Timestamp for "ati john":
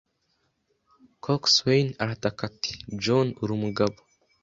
2.49-3.27